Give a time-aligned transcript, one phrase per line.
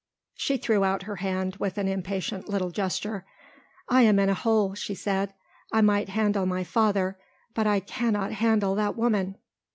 [0.33, 3.23] She threw out her hand with an impatient little gesture.
[3.87, 5.31] "I am in a hole," she said.
[5.71, 7.19] "I might handle my father
[7.53, 9.37] but I cannot handle that woman."